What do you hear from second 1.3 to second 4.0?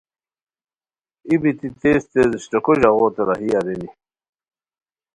بیتی تیز تیز اشٹوکو ژاغوت راہی ارینی